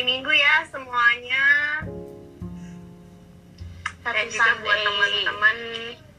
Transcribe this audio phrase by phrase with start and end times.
[0.00, 1.44] hari Minggu ya semuanya.
[4.00, 5.56] Dan juga buat teman-teman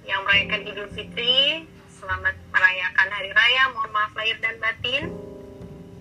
[0.06, 1.66] yang merayakan Idul Fitri,
[1.98, 3.74] selamat merayakan Hari Raya.
[3.74, 5.10] Mohon maaf lahir dan batin.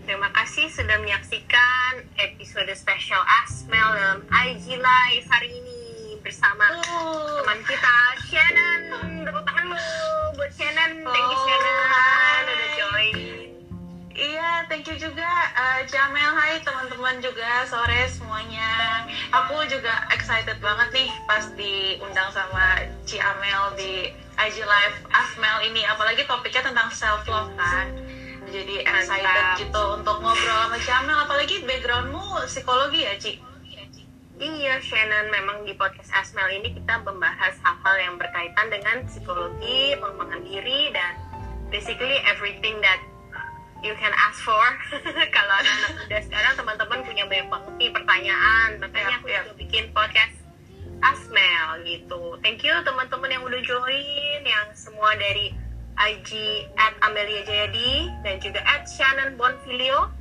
[0.04, 7.40] Terima kasih sudah menyaksikan episode spesial Asmel dalam IG Live hari ini bersama Oh.
[7.40, 7.96] teman kita
[8.28, 9.24] Shannon.
[9.24, 9.80] Tepuk tangan lu
[10.36, 11.00] buat Shannon.
[11.00, 12.19] Thank you Oh, Shannon
[14.70, 15.26] thank you juga
[15.58, 16.30] uh, Jamel.
[16.38, 19.02] Hai teman-teman juga sore semuanya.
[19.34, 25.82] Aku juga excited banget nih pas diundang sama Ci Amel di IG Live Asmel ini.
[25.90, 27.90] Apalagi topiknya tentang self love kan.
[28.46, 29.58] Jadi excited Mantap.
[29.58, 31.18] gitu untuk ngobrol sama Ci Amel.
[31.18, 33.42] Apalagi backgroundmu psikologi ya Ci?
[34.40, 40.40] Iya, Shannon, memang di podcast Asmel ini kita membahas hal-hal yang berkaitan dengan psikologi, pengembangan
[40.48, 41.12] diri, dan
[41.68, 43.04] basically everything that
[43.82, 44.64] you can ask for.
[45.36, 48.68] Kalau anak-anak muda sekarang, teman-teman punya banyak banget nih pertanyaan.
[48.80, 50.36] Makanya aku Yap, juga bikin podcast
[51.00, 52.36] Asmel gitu.
[52.44, 55.56] Thank you teman-teman yang udah join, yang semua dari
[56.00, 56.30] IG
[56.76, 60.12] at Amelia Jayadi dan juga at Shannon Bonfilio.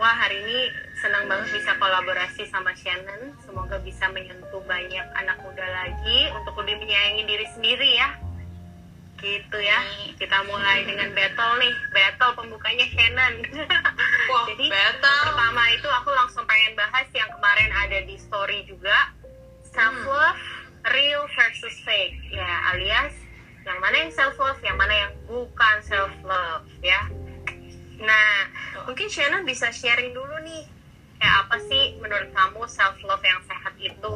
[0.00, 3.36] Wah hari ini senang banget bisa kolaborasi sama Shannon.
[3.44, 8.08] Semoga bisa menyentuh banyak anak muda lagi untuk lebih menyayangi diri sendiri ya.
[9.20, 9.80] Gitu ya.
[10.16, 11.74] Kita mulai dengan battle nih.
[11.92, 13.34] Battle pembukanya Shannon.
[14.32, 15.24] Wah, Jadi battle.
[15.28, 19.12] pertama itu aku langsung pengen bahas yang kemarin ada di story juga.
[19.70, 20.42] Self love
[20.90, 22.32] real versus fake.
[22.32, 23.14] Ya alias
[23.60, 27.06] yang mana yang self love, yang mana yang bukan self love ya.
[28.00, 28.48] Nah,
[28.88, 30.64] mungkin Shannon bisa sharing dulu nih.
[31.20, 34.14] Kayak apa sih menurut kamu self love yang sehat itu?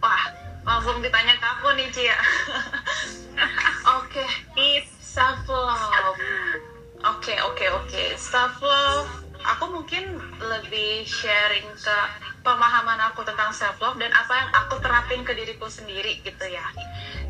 [0.00, 0.24] Wah,
[0.66, 2.18] langsung ditanya ke aku nih Ci ya.
[4.00, 4.24] Oke.
[4.58, 6.14] Is self love
[7.02, 9.10] oke oke oke self love
[9.44, 11.98] aku mungkin lebih sharing ke
[12.40, 16.64] pemahaman aku tentang self love dan apa yang aku terapin ke diriku sendiri gitu ya.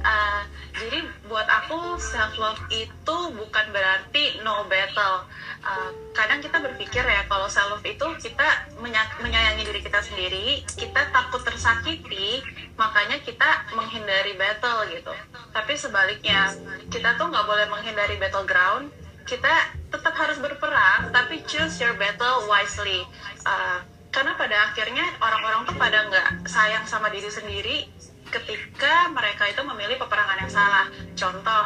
[0.00, 5.26] Uh, jadi buat aku self love itu bukan berarti no battle.
[5.60, 8.49] Uh, kadang kita berpikir ya kalau self love itu kita
[8.81, 12.41] menya- menyayangi diri kita sendiri kita takut tersakiti
[12.81, 15.12] makanya kita menghindari battle gitu.
[15.50, 16.54] Tapi sebaliknya
[16.88, 18.88] kita tuh nggak boleh menghindari battleground
[19.28, 23.02] kita tetap harus berperang tapi choose your battle wisely.
[23.42, 27.86] Uh, karena pada akhirnya orang-orang tuh pada nggak sayang sama diri sendiri
[28.30, 30.86] ketika mereka itu memilih peperangan yang salah.
[31.14, 31.64] Contoh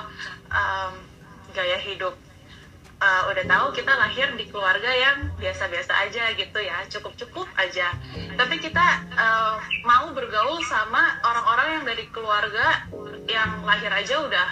[0.52, 0.92] um,
[1.52, 2.16] gaya hidup.
[3.04, 7.92] Uh, udah tahu kita lahir di keluarga yang biasa-biasa aja gitu ya cukup-cukup aja.
[8.36, 12.88] Tapi kita uh, mau bergaul sama orang-orang yang dari keluarga
[13.28, 14.48] yang lahir aja udah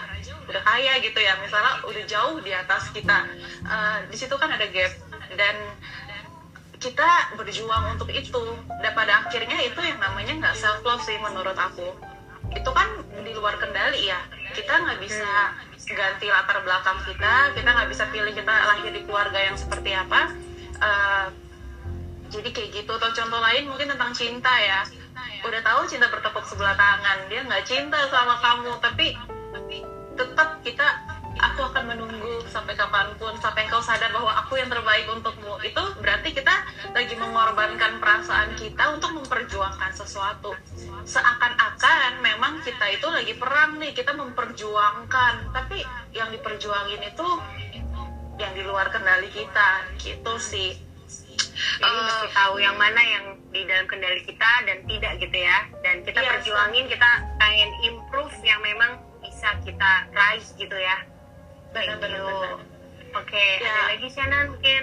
[0.49, 1.39] udah kaya gitu ya.
[1.43, 3.25] Misalnya udah jauh di atas kita
[3.63, 4.91] Uh, di situ kan ada gap.
[5.39, 5.55] Dan
[6.83, 8.43] kita berjuang untuk itu.
[8.83, 11.95] Dan pada akhirnya itu yang namanya nggak self love sih menurut aku.
[12.51, 14.19] Itu kan di luar kendali ya.
[14.51, 19.39] Kita nggak bisa ganti latar belakang kita kita nggak bisa pilih kita lahir di keluarga
[19.39, 20.35] yang seperti apa.
[20.83, 21.27] Eh,
[22.35, 22.93] jadi kayak gitu.
[22.99, 24.83] Atau contoh lain mungkin tentang cinta ya.
[25.47, 27.31] Udah tahu cinta bertepuk sebelah tangan.
[27.31, 29.15] Dia nggak cinta sama kamu tapi
[30.23, 30.87] tetap kita
[31.43, 35.59] aku akan menunggu sampai kapan pun sampai engkau sadar bahwa aku yang terbaik untukmu.
[35.67, 36.55] Itu berarti kita
[36.95, 40.55] lagi mengorbankan perasaan kita untuk memperjuangkan sesuatu.
[41.03, 45.51] Seakan-akan memang kita itu lagi perang nih kita memperjuangkan.
[45.51, 45.83] Tapi
[46.15, 47.29] yang diperjuangin itu
[48.39, 50.79] yang di luar kendali kita gitu sih.
[51.53, 55.59] Jadi Eh, mesti tahu yang mana yang di dalam kendali kita dan tidak gitu ya.
[55.85, 59.12] Dan kita Iya, perjuangin, kita pengen improve yang memang
[59.43, 61.03] bisa kita raih gitu ya.
[61.75, 62.63] Benar-benar benar.
[63.19, 63.75] Oke, Ya.
[63.75, 64.83] ada lagi Shannon mungkin?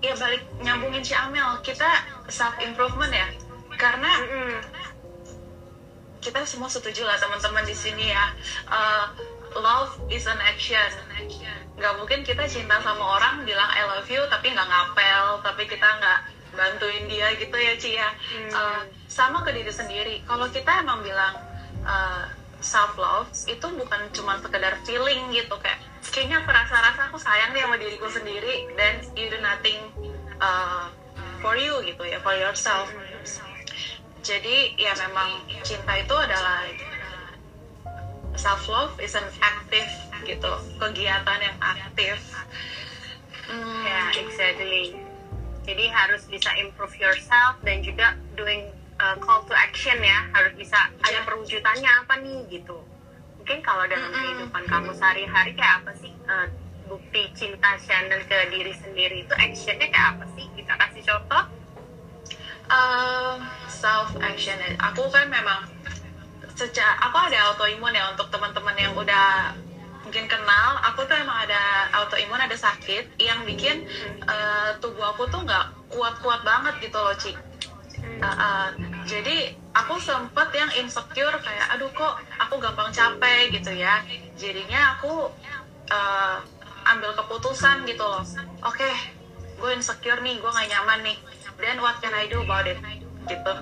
[0.00, 1.84] ya balik nyambungin si Amel kita
[2.24, 3.28] self improvement ya
[3.76, 4.56] karena Mm-mm.
[6.24, 8.32] kita semua setuju lah teman-teman di sini ya
[8.64, 9.12] Uh,
[9.60, 10.88] love is an action
[11.76, 15.84] nggak mungkin kita cinta sama orang bilang I love you tapi nggak ngapel tapi kita
[15.84, 16.18] nggak
[16.56, 18.50] bantuin dia gitu ya Ci ya Hmm.
[18.56, 21.36] Uh, sama ke diri sendiri kalau kita emang bilang
[21.84, 22.24] uh,
[22.60, 25.80] self love itu bukan cuma sekedar feeling gitu kayak
[26.12, 29.92] kayaknya aku rasa-rasa aku sayang nih sama diriku sendiri dan you do nothing
[30.40, 30.88] uh,
[31.40, 32.88] for you gitu ya for yourself.
[34.20, 36.68] Jadi ya memang cinta itu adalah
[38.36, 39.88] self love is an active
[40.24, 42.20] gitu kegiatan yang aktif.
[43.48, 44.94] Hmm, Ya, exactly.
[45.64, 50.28] Jadi harus bisa improve yourself dan juga doing uh, call to action ya.
[50.30, 51.24] Harus bisa ada Ya.
[51.24, 52.76] perwujudannya apa nih gitu.
[53.40, 54.20] Mungkin kalau dalam Mm-mm.
[54.20, 56.46] kehidupan kamu sehari-hari kayak apa sih uh,
[56.84, 60.46] bukti cinta Shannon ke diri sendiri itu actionnya kayak apa sih?
[60.52, 61.44] Kita kasih contoh.
[62.70, 63.34] uh,
[63.66, 65.66] self action aku kan memang
[66.54, 69.50] sejak aku ada autoimun ya untuk teman-teman yang udah
[70.00, 71.62] mungkin kenal aku tuh emang ada
[71.94, 73.90] autoimun ada sakit yang bikin
[74.22, 77.34] uh, tubuh aku tuh nggak kuat-kuat banget gitu loh Ci
[78.00, 78.68] Uh, uh,
[79.06, 84.02] jadi aku sempet yang insecure kayak aduh kok aku gampang capek gitu ya.
[84.36, 85.30] Jadinya aku
[85.90, 86.36] uh,
[86.90, 88.24] ambil keputusan gitu loh.
[88.66, 88.94] Oke okay,
[89.60, 91.18] gue insecure nih gue gak nyaman nih.
[91.60, 92.80] Then what can I do about it?
[93.28, 93.54] Gitu.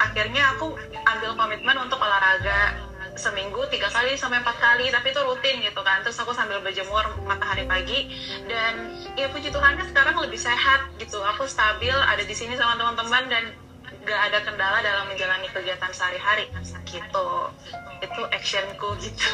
[0.00, 2.88] Akhirnya aku ambil komitmen untuk olahraga
[3.18, 6.00] seminggu tiga kali sampai empat kali tapi itu rutin gitu kan.
[6.04, 8.12] Terus aku sambil berjemur matahari pagi
[8.48, 11.20] dan ya puji Tuhannya sekarang lebih sehat gitu.
[11.36, 13.44] Aku stabil ada di sini sama teman-teman dan
[14.04, 16.48] gak ada kendala dalam menjalani kegiatan sehari-hari
[16.88, 17.28] gitu.
[18.00, 19.30] Itu actionku gitu.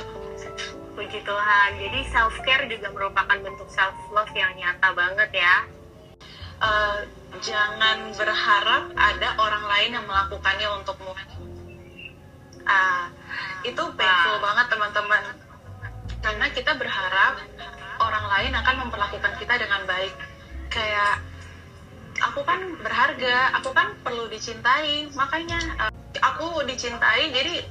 [0.97, 5.57] Puji Tuhan jadi self care juga merupakan bentuk self love yang nyata banget ya.
[6.57, 7.05] Uh,
[7.45, 11.13] jangan berharap ada orang lain yang melakukannya untukmu.
[12.67, 13.07] Uh,
[13.63, 15.23] itu painful banget teman-teman.
[16.25, 17.45] Karena kita berharap
[18.01, 20.17] orang lain akan memperlakukan kita dengan baik.
[20.73, 21.23] Kayak
[22.23, 25.11] aku kan berharga aku kan perlu dicintai.
[25.13, 25.93] Makanya uh,
[26.23, 27.65] aku dicintai jadi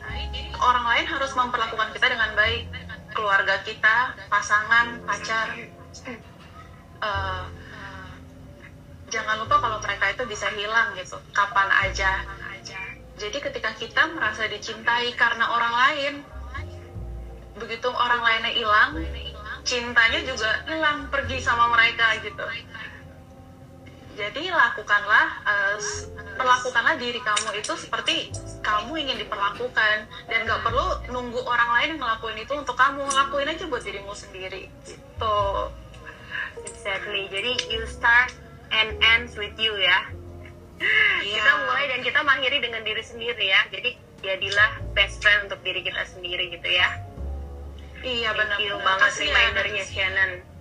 [0.62, 2.70] orang lain harus memperlakukan kita dengan baik.
[3.16, 5.56] Keluarga kita pasangan pacar.
[7.00, 7.46] Uh,
[9.08, 11.16] jangan lupa kalau mereka itu bisa hilang gitu.
[11.32, 12.26] Kapan aja.
[13.16, 16.14] Jadi ketika kita merasa dicintai karena orang lain,
[17.56, 18.92] begitu orang lainnya hilang,
[19.64, 22.44] cintanya juga hilang pergi sama mereka gitu.
[24.16, 25.78] Jadi lakukanlah, uh,
[26.40, 28.32] perlakukanlah diri kamu itu seperti
[28.64, 30.08] kamu ingin diperlakukan.
[30.32, 34.16] Dan gak perlu nunggu orang lain yang ngelakuin itu untuk kamu, lakuin aja buat dirimu
[34.16, 35.40] sendiri gitu.
[36.64, 37.28] Exactly.
[37.28, 38.32] Jadi you start
[38.72, 40.00] and ends with you ya.
[40.76, 41.40] Yeah.
[41.40, 43.62] kita mulai dan kita mengakhiri dengan diri sendiri ya.
[43.72, 47.04] Jadi jadilah best friend untuk diri kita sendiri gitu ya.
[48.06, 50.55] Iya benar banget sih remindernya Shannon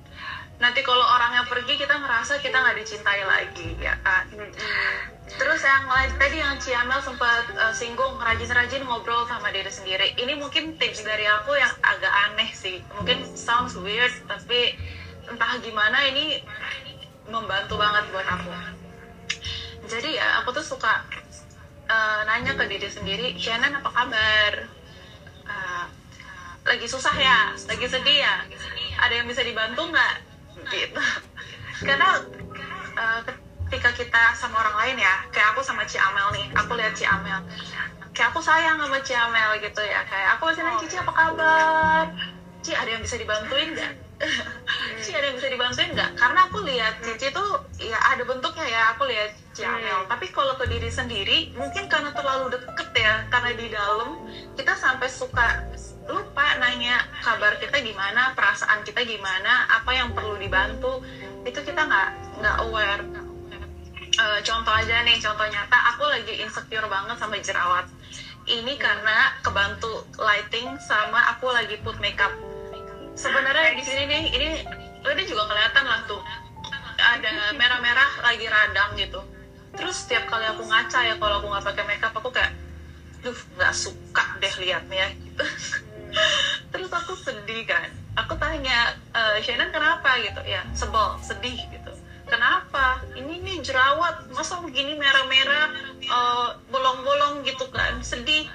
[0.62, 4.30] nanti kalau orangnya pergi kita ngerasa kita nggak dicintai lagi ya kan?
[5.24, 10.14] Terus yang lain tadi yang Ciamel sempat uh, singgung rajin-rajin ngobrol sama diri sendiri.
[10.14, 12.78] Ini mungkin tips dari aku yang agak aneh sih.
[12.94, 14.78] Mungkin sounds weird tapi
[15.26, 16.38] entah gimana ini
[17.26, 18.52] membantu banget buat aku.
[19.90, 21.02] Jadi ya aku tuh suka
[21.90, 24.52] uh, nanya ke diri sendiri Shannon apa kabar?
[25.44, 25.84] Uh,
[26.64, 27.52] lagi susah ya?
[27.52, 28.44] Lagi sedih ya?
[29.02, 30.33] Ada yang bisa dibantu nggak
[30.70, 31.02] gitu
[31.82, 32.22] karena
[32.94, 33.20] uh,
[33.74, 37.02] ketika kita sama orang lain ya kayak aku sama Ci Amel nih aku lihat Ci
[37.02, 37.42] Amel.
[38.14, 42.04] Kayak aku sayang sama Ci Amel gitu ya kayak aku masih nanya Cici apa kabar?
[42.62, 43.92] Ci ada yang bisa dibantuin nggak?
[45.02, 46.10] Cici ada yang bisa dibantuin nggak?
[46.14, 50.10] Karena aku lihat Cici tuh ya ada bentuknya ya aku lihat Ciamel hmm.
[50.10, 54.26] tapi kalau ke diri sendiri mungkin karena terlalu deket ya karena di dalam
[54.58, 55.62] kita sampai suka
[56.04, 61.00] lupa nanya kabar kita gimana perasaan kita gimana apa yang perlu dibantu.
[61.44, 62.08] Itu kita nggak
[62.40, 63.02] nggak aware.
[64.14, 67.86] Uh, contoh aja nih contoh nyata aku lagi insecure banget sama jerawat.
[68.44, 72.30] Ini karena kebantu lighting sama aku lagi put makeup.
[73.16, 74.48] Sebenarnya di sini nih ini
[75.04, 76.20] ini juga kelihatan lah tuh.
[76.94, 79.20] Ada merah-merah lagi radang gitu.
[79.74, 82.52] Terus setiap kali aku ngaca ya kalau aku nggak pakai makeup aku kayak
[83.24, 85.16] duh nggak suka deh liatnya.
[85.16, 85.44] gitu
[86.72, 87.88] terus aku sedih kan.
[88.14, 90.18] Aku tanya e, Shannon kenapa?
[90.22, 90.40] Gitu.
[90.46, 91.92] Ya sebel sedih gitu.
[92.24, 93.04] Kenapa?
[93.14, 94.30] Ini nih jerawat.
[94.32, 95.70] Masa begini merah-merah
[96.08, 98.00] uh, bolong-bolong gitu kan?
[98.00, 98.48] Sedih.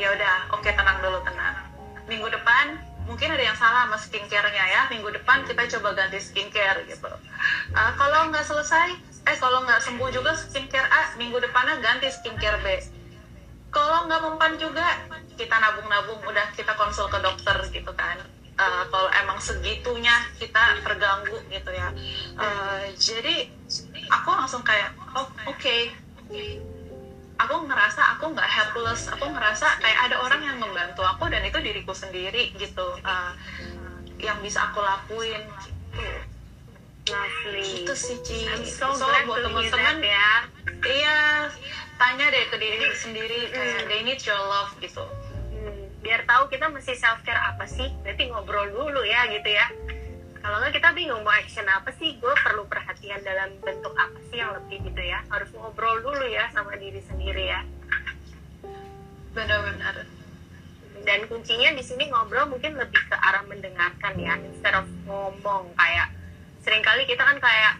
[0.00, 1.60] Ya udah oke okay, tenang dulu tenang.
[2.08, 4.82] Minggu depan mungkin ada yang salah sama skincare-nya ya.
[4.88, 7.12] Minggu depan kita coba ganti skincare gitu.
[7.76, 8.96] Uh, kalau nggak selesai
[9.28, 12.66] eh kalau nggak sembuh juga skincare A minggu depannya ganti skincare B
[13.70, 14.86] kalau nggak mempan juga
[15.38, 18.18] kita nabung-nabung udah kita konsul ke dokter gitu kan
[18.58, 21.88] uh, kalau emang segitunya kita terganggu gitu ya
[22.36, 23.48] uh, jadi
[24.10, 25.94] aku langsung kayak oh oke okay
[27.40, 31.56] aku ngerasa aku nggak helpless aku ngerasa kayak ada orang yang membantu aku dan itu
[31.64, 33.32] diriku sendiri gitu uh,
[34.20, 35.80] yang bisa aku lakuin gitu
[37.10, 37.82] Lovely.
[37.82, 38.44] Itu sih Ci.
[38.68, 40.46] so, so buat teman-teman ya.
[40.80, 41.52] Iya,
[42.00, 43.88] tanya deh ke diri sendiri kayak mm.
[43.92, 45.04] they need your love gitu.
[45.52, 47.92] Hmm, biar tahu kita mesti self care apa sih.
[48.00, 49.68] Berarti ngobrol dulu ya gitu ya.
[50.40, 52.16] Kalau nggak kita bingung mau action apa sih?
[52.16, 55.20] Gue perlu perhatian dalam bentuk apa sih yang lebih gitu ya.
[55.28, 57.60] Harus ngobrol dulu ya sama diri sendiri ya.
[59.36, 60.08] Benar-benar.
[61.04, 65.76] Dan kuncinya di sini ngobrol mungkin lebih ke arah mendengarkan ya instead of ngomong.
[65.76, 66.08] Kayak
[66.64, 67.76] sering kali kita kan kayak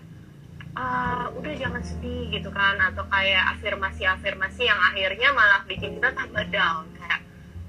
[0.81, 2.81] ah udah jangan sedih gitu kan.
[2.81, 6.89] Atau kayak afirmasi-afirmasi yang akhirnya malah bikin kita tambah down.
[6.97, 7.21] Kayak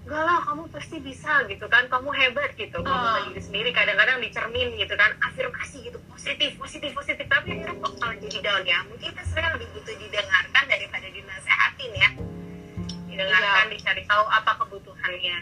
[0.08, 1.92] enggak lah kamu pasti bisa gitu kan.
[1.92, 2.80] Kamu hebat gitu.
[2.80, 2.88] Oh.
[2.88, 5.12] ngomong ke diri sendiri kadang-kadang dicermin gitu kan.
[5.20, 7.28] Afirmasi gitu positif positif positif.
[7.28, 8.80] Tapi akhirnya kok malah jadi down ya.
[8.88, 12.10] Mungkin kita sebenarnya lebih butuh didengarkan daripada dinasehatin ya.
[13.12, 13.74] Didengarkan Iya.
[13.76, 15.38] dicari tahu apa kebutuhannya.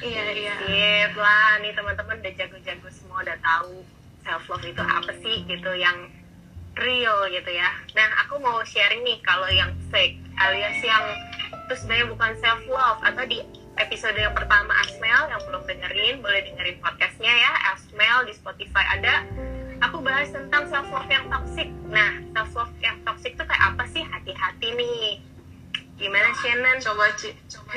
[0.00, 0.54] Iya iya.
[0.64, 3.84] Sip lah nih teman-teman udah jago-jago semua udah tahu
[4.24, 5.70] self love itu apa sih gitu.
[5.76, 6.19] Yang
[6.78, 7.70] real gitu ya.
[7.96, 11.04] Nah aku mau sharing nih kalau yang fake alias yang
[11.50, 13.38] itu sebenarnya bukan self love atau di
[13.78, 19.22] episode yang pertama Asmel yang belum dengerin boleh dengerin podcastnya ya Asmel di Spotify ada.
[19.88, 21.70] Aku bahas tentang self love yang toxic.
[21.88, 24.04] Nah self love yang toxic itu kayak apa sih?
[24.04, 25.29] Hati-hati nih.
[26.00, 26.80] Gimana Shannon?
[26.80, 27.76] coba Ci coba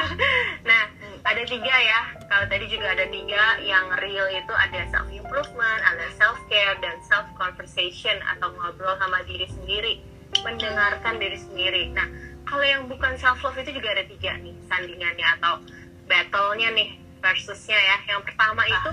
[0.70, 0.82] Nah,
[1.26, 2.00] ada tiga ya.
[2.30, 7.02] Kalau tadi juga ada tiga yang real itu ada self improvement, ada self care dan
[7.02, 9.98] self conversation atau ngobrol sama diri sendiri,
[10.46, 11.90] mendengarkan diri sendiri.
[11.90, 12.06] Nah,
[12.46, 15.58] kalau yang bukan self love itu juga ada tiga nih sandingannya atau
[16.06, 17.96] battle-nya nih versusnya ya.
[18.14, 18.90] Yang pertama itu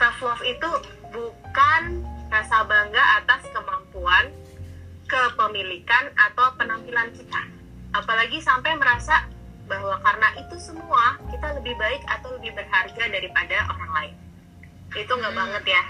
[0.00, 0.70] self love itu
[1.12, 1.82] bukan
[2.32, 4.32] rasa bangga atas kemampuan,
[5.04, 7.61] kepemilikan atau penampilan kita.
[7.92, 9.28] Apalagi sampai merasa
[9.68, 14.14] bahwa karena itu semua kita lebih baik atau lebih berharga daripada orang lain.
[14.92, 15.40] Itu nggak Hmm.
[15.44, 15.82] banget ya.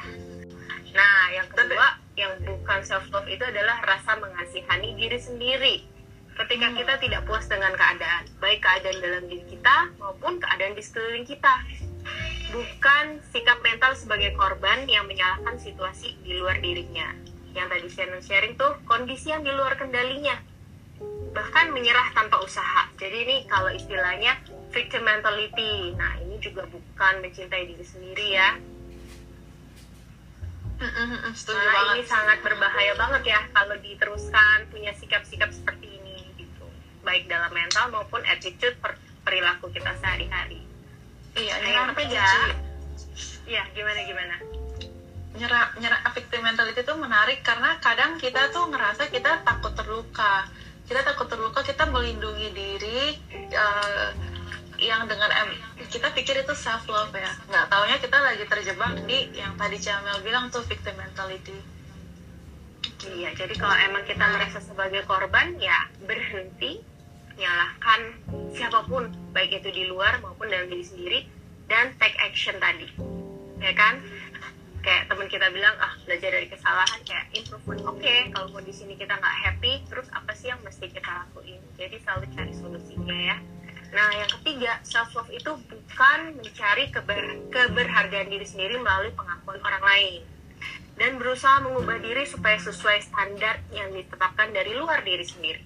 [0.92, 1.86] Nah, yang kedua
[2.18, 5.76] yang bukan self love itu adalah rasa mengasihani diri sendiri.
[6.32, 6.76] Ketika Hmm.
[6.78, 11.54] kita tidak puas dengan keadaan, baik keadaan dalam diri kita maupun keadaan di sekeliling kita.
[12.52, 17.16] Bukan sikap mental sebagai korban yang menyalahkan situasi di luar dirinya.
[17.56, 20.36] Yang tadi Shannon sharing tuh kondisi yang di luar kendalinya
[21.32, 22.88] bahkan menyerah tanpa usaha.
[23.00, 24.36] Jadi ini kalau istilahnya
[24.70, 25.96] victim mentality.
[25.96, 28.50] Nah, ini juga bukan mencintai diri sendiri ya.
[31.32, 36.66] Setuju Nah, banget ini sangat berbahaya banget ya kalau diteruskan punya sikap-sikap seperti ini gitu.
[37.06, 40.60] Baik dalam mental maupun attitude per- perilaku kita sehari-hari.
[41.38, 42.40] iya Nah, nyerah Ci?
[43.46, 44.36] Iya, gimana gimana?
[45.32, 50.44] nyerah nyerah victim mentality itu menarik karena kadang kita tuh ngerasa kita takut terluka
[50.92, 54.08] kita takut terluka kita melindungi diri eh,
[54.76, 55.32] yang dengan
[55.88, 57.32] kita pikir itu self love ya.
[57.48, 61.56] Nggak taunya kita lagi terjebak di yang tadi Camel bilang tuh victim mentality.
[63.02, 66.78] Iya, jadi kalau emang kita merasa sebagai korban, ya berhenti
[67.34, 68.00] menyalahkan
[68.54, 71.18] siapa pun, baik itu di luar maupun dalam diri sendiri,
[71.66, 72.86] dan take action tadi,
[73.58, 73.98] ya kan?
[74.82, 77.82] Kayak teman kita bilang, ah belajar dari kesalahan, kayak improvement.
[77.86, 81.62] Oke, kalau kondisi ini kita nggak happy, terus apa sih yang mesti kita lakuin?
[81.78, 83.36] Jadi selalu cari solusinya ya.
[83.94, 89.84] Nah, yang ketiga, self love itu bukan mencari keber- keberhargaan diri sendiri melalui pengakuan orang
[89.86, 90.22] lain
[90.96, 95.62] dan berusaha mengubah diri supaya sesuai standar yang ditetapkan dari luar diri sendiri.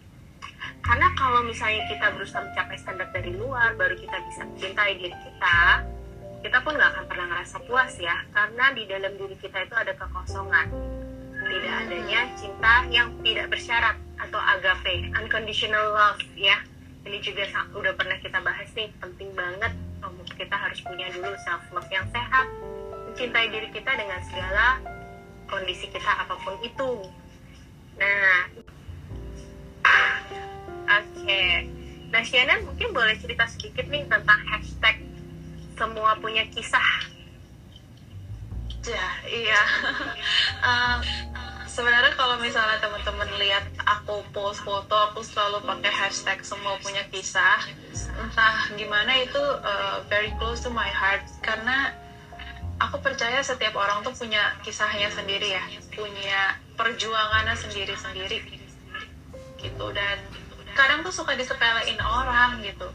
[0.83, 5.83] Karena kalau misalnya kita berusaha mencapai standar dari luar, baru kita bisa mencintai diri kita,
[6.47, 9.91] kita pun nggak akan pernah ngerasa puas ya, karena di dalam diri kita itu ada
[9.99, 10.71] kekosongan.
[11.43, 16.63] Tidak adanya cinta yang tidak bersyarat atau agape, unconditional love ya.
[17.03, 19.75] Ini juga udah pernah kita bahas nih, penting banget
[20.37, 22.47] kita harus punya dulu self love yang sehat,
[23.11, 24.79] mencintai diri kita dengan segala
[25.51, 26.93] kondisi kita apa pun itu.
[27.99, 28.39] Nah,
[30.95, 31.43] oke.
[32.13, 35.03] Nah, Shannon mungkin boleh cerita sedikit nih tentang hashtag
[35.77, 37.13] semua punya kisah.
[38.87, 39.63] ya iya.
[40.69, 40.99] Em,
[41.67, 47.61] sebenarnya kalau misalnya teman-teman lihat aku post foto aku selalu pakai hashtag semua punya kisah.
[48.17, 51.27] Entah gimana itu uh, very close to my heart.
[51.43, 51.93] Karena
[52.79, 55.65] aku percaya setiap orang tuh punya kisahnya sendiri ya.
[55.91, 58.39] Punya perjuangannya sendiri-sendiri.
[59.59, 60.19] Gitu dan
[60.79, 62.87] kadang tuh suka disepelein orang gitu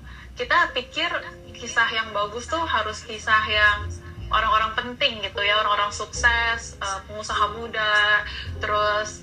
[0.41, 1.05] kita pikir
[1.53, 3.86] kisah yang bagus tuh harus kisah yang
[4.33, 8.25] orang-orang penting gitu ya orang-orang sukses eh, pengusaha muda
[8.57, 9.21] terus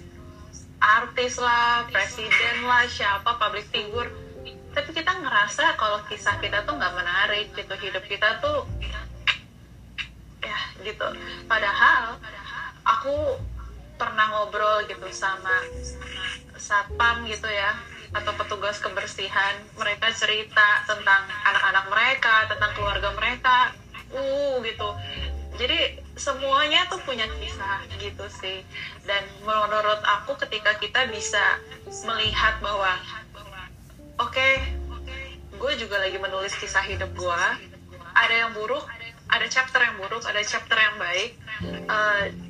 [0.79, 4.15] artis lah presiden lah siapa public figure.
[4.71, 8.63] Tapi kita ngerasa kalau kisah kita tuh nggak menarik gitu hidup kita tuh
[10.39, 11.09] ya gitu.
[11.51, 12.15] Padahal
[12.87, 13.43] aku
[13.99, 15.67] pernah ngobrol gitu sama
[16.55, 23.73] satpam gitu ya atau petugas kebersihan mereka cerita tentang anak-anak mereka tentang keluarga mereka.
[24.09, 24.89] Uh gitu.
[25.59, 28.65] Jadi semuanya tuh punya kisah gitu sih.
[29.05, 31.61] Dan menurut aku ketika kita bisa
[32.09, 32.97] melihat bahwa
[34.19, 34.49] oke
[35.59, 37.43] gue juga lagi menulis kisah hidup gue
[38.15, 38.87] ada yang buruk
[39.29, 41.37] ada chapter yang buruk ada chapter yang baik.
[41.91, 42.48] Uh,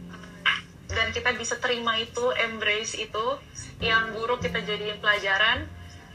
[0.89, 3.27] dan kita bisa terima itu embrace itu.
[3.79, 5.69] Yang buruk kita jadiin pelajaran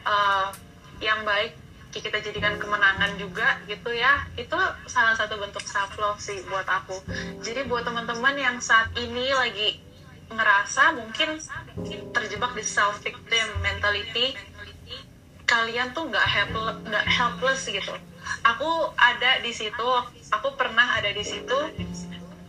[0.03, 0.51] uh,
[0.99, 1.55] yang baik
[1.93, 4.25] kita jadikan kemenangan juga gitu ya.
[4.35, 4.57] Itu
[4.89, 6.97] salah satu bentuk self love sih buat aku.
[7.45, 9.79] Jadi buat teman-teman yang saat ini lagi
[10.33, 11.37] ngerasa mungkin
[12.11, 14.33] terjebak di self victim mentality
[15.43, 17.93] kalian tuh nggak helpless nggak helpless gitu.
[18.41, 19.87] Aku ada di situ
[20.33, 21.57] aku pernah ada di situ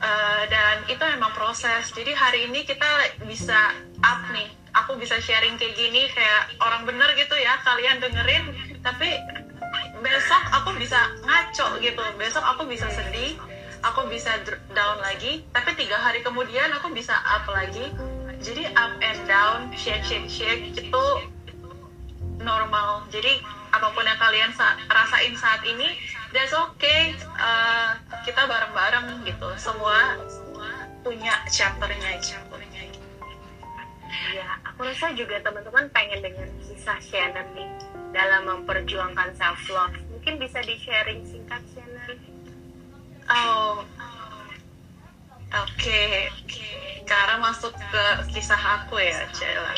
[0.05, 1.89] uh, dan itu memang proses.
[1.97, 3.73] Jadi hari ini kita bisa
[4.05, 4.53] up nih.
[4.75, 7.57] Aku bisa sharing kayak gini kayak orang bener gitu ya.
[7.63, 8.45] Kalian dengerin
[8.85, 9.17] tapi
[10.05, 12.03] besok aku bisa ngaco gitu.
[12.21, 13.39] Besok aku bisa sedih
[13.85, 14.41] aku bisa
[14.73, 15.45] down lagi.
[15.53, 17.93] Tapi tiga hari kemudian aku bisa up lagi.
[18.41, 21.05] Jadi up and down shake shake shake itu
[22.41, 23.05] normal.
[23.13, 23.41] Jadi
[23.81, 25.99] apa pun yang kalian sa rasain saat ini
[26.31, 27.15] that's okay.
[27.39, 29.49] Uh, kita bareng-bareng gitu.
[29.59, 30.19] Semua
[31.03, 32.19] punya chapternya.
[32.23, 32.65] Chapternya
[34.35, 37.71] ya aku rasa juga teman-teman pengen dengar kisah Shannon nih
[38.11, 42.19] dalam memperjuangkan self love mungkin bisa di sharing singkat Shannon.
[43.31, 43.83] Oh
[45.55, 45.71] oke.
[45.79, 46.29] Okay.
[47.05, 49.77] karena masuk ke kisah aku ya Cela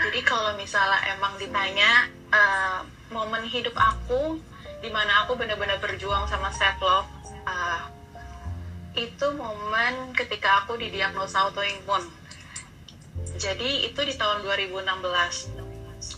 [0.00, 4.38] jadi kalau misalnya emang ditanya uh, momen hidup aku
[4.80, 7.10] di mana aku benar-benar berjuang sama self love
[7.44, 7.84] uh,
[8.96, 12.02] itu momen ketika aku didiagnosa autoimun.
[13.36, 15.60] Jadi itu di tahun 2016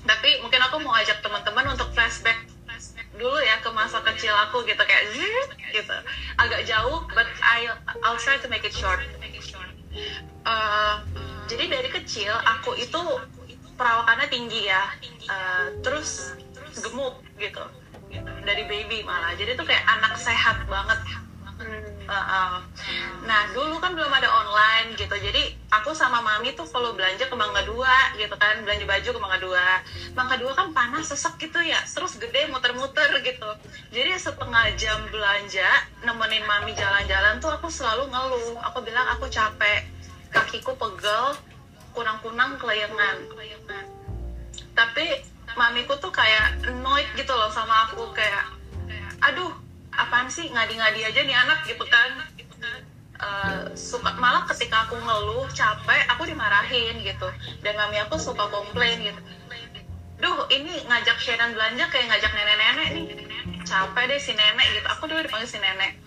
[0.07, 2.47] tapi mungkin aku mau ajak teman-teman untuk flashback
[3.13, 5.05] dulu ya ke masa kecil aku gitu kayak
[5.75, 5.97] gitu.
[6.39, 7.69] Agak jauh but I
[8.07, 9.03] I'll try to make it short.
[10.43, 11.03] Uh,
[11.47, 13.03] jadi dari kecil aku itu
[13.83, 14.87] perawakannya tinggi ya.
[15.27, 16.39] Uh, terus
[16.79, 17.67] gemuk gitu.
[18.47, 19.35] Dari baby malah.
[19.35, 21.03] Jadi tuh kayak anak sehat banget.
[21.63, 22.55] Uh, uh.
[23.23, 27.37] Nah dulu kan belum ada online gitu, jadi aku sama mami tuh kalau belanja ke
[27.39, 29.67] Mangga Dua gitu kan, belanja baju ke Mangga Dua.
[30.19, 33.51] Mangga Dua kan panas sesek gitu ya, terus gede muter-muter gitu.
[33.95, 35.71] Jadi setengah jam belanja,
[36.03, 38.59] nemenin mami jalan-jalan tuh aku selalu ngeluh.
[38.75, 39.87] Aku bilang aku capek,
[40.35, 41.39] kakiku pegel,
[41.93, 43.17] kunang-kunang kelayangan.
[44.73, 45.05] Tapi
[45.53, 48.49] mamiku tuh kayak annoyed gitu loh sama aku kayak,
[49.21, 49.53] aduh
[49.93, 50.49] apaan sih?
[50.49, 52.11] Ngadi-ngadi aja nih anak gitu kan.
[53.23, 57.29] Uh, suka malah ketika aku ngeluh capek aku dimarahin gitu.
[57.63, 59.21] Dan mami aku suka komplain gitu.
[60.19, 63.07] Duh ini ngajak Shannon belanja kayak ngajak nenek-nenek nih.
[63.63, 64.87] Capek deh si nenek gitu.
[64.91, 65.99] Aku dulu dipanggil si nenek.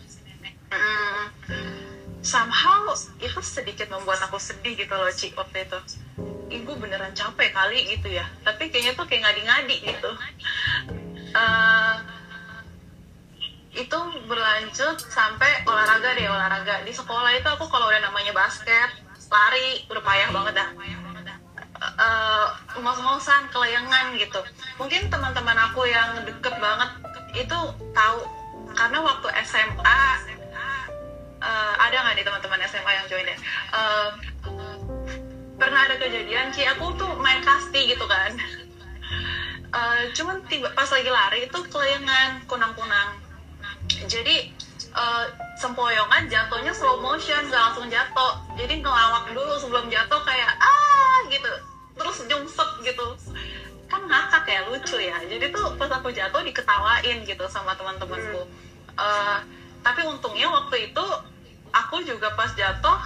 [0.75, 1.14] Hmm,
[2.25, 2.89] somehow
[3.21, 5.79] itu sedikit membuat aku sedih gitu loh Cik waktu itu.
[6.45, 8.25] Ibu beneran capek kali gitu ya.
[8.41, 10.11] Tapi kayaknya tuh kayak ngadi-ngadi gitu.
[11.37, 11.95] Uh,
[13.75, 16.81] itu berlanjut sampai olahraga deh olahraga.
[16.81, 20.69] Di sekolah itu aku kalau udah namanya basket lari udah banget dah.
[21.75, 22.47] Uh,
[22.81, 24.41] mos-mosan kelayangan gitu.
[24.81, 26.89] Mungkin teman-teman aku yang deket banget
[27.37, 27.59] itu
[27.93, 28.19] tahu.
[28.75, 30.03] Karena waktu SMA
[31.45, 33.37] uh, ada nggak nih teman-teman SMA yang join ya?
[33.69, 34.09] Uh,
[35.55, 38.33] pernah ada kejadian sih aku tuh main kasti gitu kan.
[39.75, 43.21] Uh, cuman tiba pas lagi lari itu kelayangan kunang-kunang.
[44.09, 44.51] Jadi
[44.97, 45.25] uh,
[45.61, 48.33] sempoyongan jatuhnya slow motion gak langsung jatuh.
[48.57, 51.51] Jadi ngelawak dulu sebelum jatuh kayak ah gitu.
[51.95, 53.07] Terus jungset gitu.
[53.85, 55.15] Kan ngakak ya lucu ya.
[55.23, 58.47] Jadi tuh pas aku jatuh diketawain gitu sama teman-temanku.
[58.95, 59.39] Uh,
[59.83, 61.05] tapi untungnya waktu itu
[61.75, 62.99] aku juga pas jatuh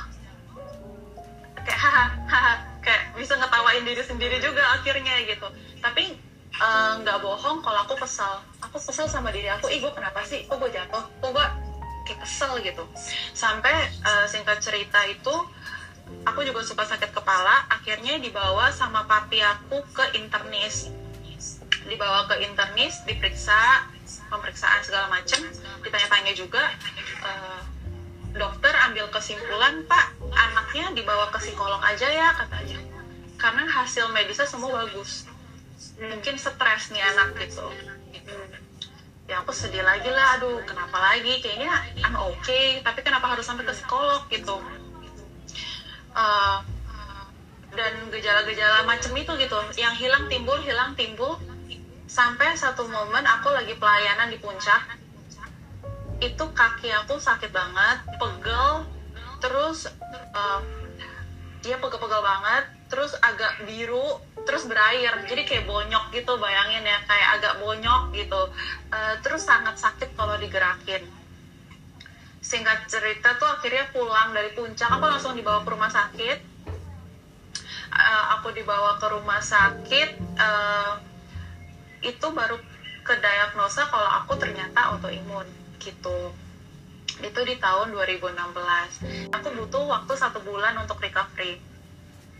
[1.65, 5.47] kayak hahaha kayak bisa ngetawain diri sendiri juga akhirnya gitu.
[5.81, 6.15] Tapi
[7.03, 10.45] nggak uh, bohong kalau aku kesal aku kesel sama diri aku gue kenapa sih?
[10.45, 11.03] Kok gue jatuh?
[11.21, 11.45] Kok gue
[12.09, 12.83] kayak kesel gitu.
[13.33, 13.73] Sampai
[14.05, 15.35] uh, singkat cerita itu
[16.25, 20.89] aku juga suka sakit kepala akhirnya dibawa sama papi aku ke internis.
[21.85, 23.89] Dibawa ke internis diperiksa
[24.29, 25.41] pemeriksaan segala macem.
[25.85, 26.61] Ditanya-tanya juga
[27.25, 27.61] uh,
[28.33, 32.77] dokter ambil kesimpulan pak anaknya dibawa ke psikolog aja ya katanya.
[33.39, 35.25] Karena hasil medisnya semua bagus.
[35.97, 37.65] Mungkin stres nih anak gitu.
[39.29, 41.41] Ya aku sedih lagi lah aduh kenapa lagi?
[41.41, 44.25] Kayaknya I'm okay tapi kenapa harus sampai ke psikolog?
[44.29, 44.57] Gitu.
[46.13, 46.59] Uh,
[47.73, 49.57] dan gejala-gejala macam itu gitu.
[49.77, 51.37] Yang hilang timbul hilang timbul.
[52.09, 54.98] Sampai satu momen aku lagi pelayanan di puncak
[56.19, 58.83] itu kaki aku sakit banget pegel
[59.39, 59.87] terus
[60.35, 60.61] uh,
[61.63, 65.13] dia pegel-pegel banget terus agak biru terus berair.
[65.27, 68.41] Jadi kayak bonyok gitu bayangin ya kayak agak bonyok gitu.
[68.89, 71.03] Uh, terus sangat sakit kalau digerakin.
[72.39, 76.39] Singkat cerita tuh akhirnya pulang dari puncak aku langsung dibawa ke rumah sakit.
[77.89, 80.93] Uh, aku dibawa ke rumah sakit uh,
[81.99, 82.55] itu baru
[83.03, 85.58] ke diagnosa kalau aku ternyata autoimun
[85.89, 86.33] gitu
[87.19, 91.59] itu di tahun 2016 aku butuh waktu satu bulan untuk recovery.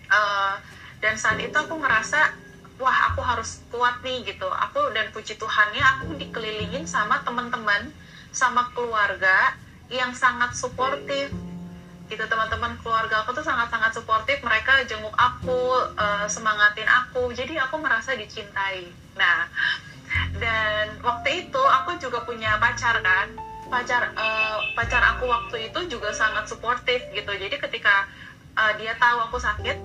[0.09, 0.55] Uh,
[1.03, 2.31] dan saat itu aku ngerasa
[2.79, 4.47] wah aku harus kuat nih gitu.
[4.47, 7.91] Aku dan puji Tuhannya aku dikelilingin sama teman-teman
[8.31, 9.53] sama keluarga
[9.91, 11.31] yang sangat suportif.
[12.09, 14.39] Gitu teman-teman keluarga aku tuh sangat-sangat suportif.
[14.41, 17.35] Mereka jenguk aku uh, semangatin aku.
[17.35, 18.87] Jadi aku merasa dicintai.
[19.19, 19.45] Nah
[20.39, 23.27] dan waktu itu aku juga punya pacar kan.
[23.69, 27.29] Pacar uh, pacar aku waktu itu juga sangat suportif gitu.
[27.29, 28.09] Jadi ketika
[28.57, 29.77] uh, dia tahu aku sakit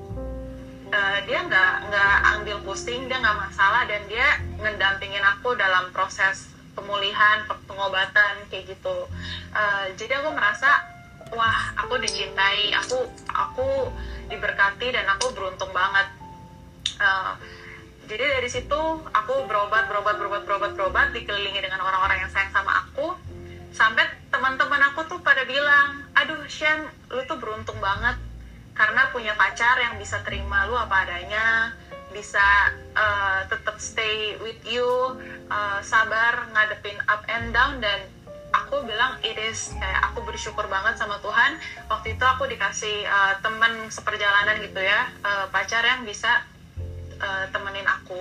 [0.94, 6.50] uh, dia nggak nggak ambil pusing dia nggak masalah dan dia ngedampingin aku dalam proses
[6.74, 9.06] pemulihan pengobatan kayak gitu.
[9.54, 10.70] Uh, jadi aku merasa
[11.32, 12.98] wah aku dicintai aku
[13.30, 13.68] aku
[14.30, 16.08] diberkati dan aku beruntung banget.
[16.98, 17.34] Uh,
[18.04, 22.84] jadi dari situ aku berobat berobat berobat berobat berobat dikelilingi dengan orang-orang yang sayang sama
[22.84, 23.16] aku.
[23.74, 28.20] Sampai teman-teman aku tuh pada bilang aduh Shen lu tuh beruntung banget.
[28.74, 31.72] Karena punya pacar yang bisa terima lu apa adanya
[32.12, 35.18] bisa uh, tetap stay with you
[35.50, 37.80] uh, sabar ngadepin up and down.
[37.80, 38.04] Dan
[38.52, 41.56] aku bilang it is kayak aku bersyukur banget sama Tuhan.
[41.88, 46.44] Waktu itu aku dikasih uh, teman seperjalanan gitu ya uh, pacar yang bisa
[47.24, 48.20] uh, temenin aku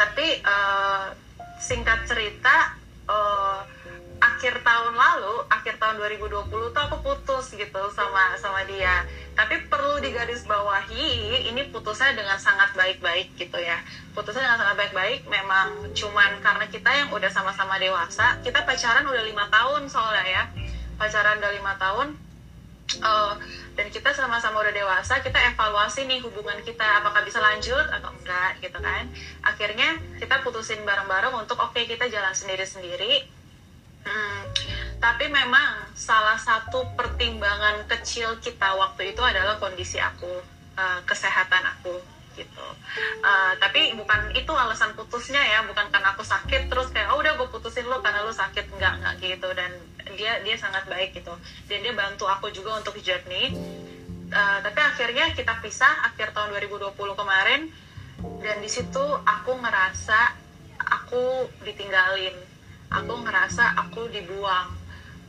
[0.00, 1.12] tapi uh,
[1.60, 2.72] singkat cerita
[3.04, 3.60] uh,
[4.20, 9.04] akhir tahun lalu, akhir tahun 2020 tuh aku putus gitu sama sama dia.
[9.36, 13.80] Tapi perlu digarisbawahi, ini putusnya dengan sangat baik-baik gitu ya.
[14.16, 19.24] Putusnya dengan sangat baik-baik, memang cuman karena kita yang udah sama-sama dewasa, kita pacaran udah
[19.24, 20.42] lima tahun soalnya ya,
[20.96, 22.08] pacaran udah lima tahun.
[22.98, 23.38] Uh,
[23.78, 28.58] dan kita sama-sama udah dewasa, kita evaluasi nih hubungan kita apakah bisa lanjut atau enggak
[28.58, 29.06] gitu kan.
[29.46, 33.40] Akhirnya kita putusin bareng-bareng untuk oke okay, kita jalan sendiri-sendiri
[34.00, 34.42] Hmm,
[34.96, 40.40] tapi memang salah satu pertimbangan kecil kita waktu itu adalah kondisi aku,
[40.80, 42.00] uh, kesehatan aku
[42.32, 42.66] gitu.
[43.20, 47.36] Uh, tapi bukan itu alasan putusnya ya, bukan karena aku sakit terus kayak oh udah
[47.36, 49.68] gue putusin lo karena lo sakit enggak enggak gitu dan
[50.14, 51.34] dia dia sangat baik gitu.
[51.66, 53.54] Dan dia bantu aku juga untuk journey.
[54.30, 57.70] Uh, tapi akhirnya kita pisah akhir tahun 2020 kemarin.
[58.40, 60.20] Dan di situ aku ngerasa
[60.78, 62.36] aku ditinggalin.
[62.90, 64.74] Aku ngerasa aku dibuang.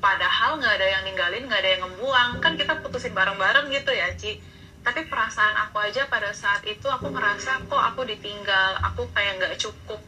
[0.01, 2.29] Padahal nggak ada yang ninggalin nggak ada yang ngebuang.
[2.41, 4.41] Kan kita putusin bareng-bareng gitu ya Ci.
[4.81, 8.81] Tapi perasaan aku aja pada saat itu aku ngerasa kok aku ditinggal.
[8.91, 10.01] Aku kayak nggak cukup.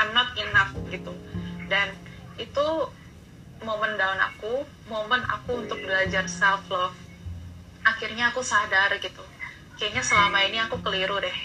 [0.00, 1.12] I'm not enough gitu.
[1.68, 1.92] Dan
[2.40, 2.66] itu
[3.64, 6.94] momen down aku momen aku untuk belajar self love
[7.84, 9.22] akhirnya aku sadar gitu.
[9.76, 11.38] Kayaknya selama ini aku keliru deh.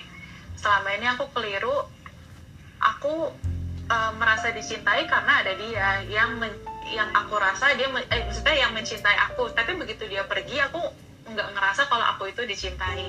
[0.56, 1.76] Selama ini aku keliru
[2.80, 3.36] aku
[3.92, 5.88] uh, merasa dicintai karena ada dia.
[6.08, 6.54] Yang men,
[6.90, 9.52] yang aku rasa dia eh, maksudnya yang mencintai aku.
[9.52, 10.80] Tapi begitu dia pergi aku
[11.30, 13.06] nggak ngerasa kalau aku itu dicintai.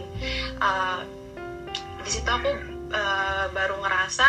[0.59, 1.01] Uh,
[2.03, 2.51] di situ aku
[2.90, 4.29] uh, baru ngerasa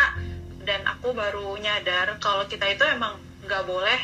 [0.62, 4.00] dan aku baru nyadar kalau kita itu emang nggak boleh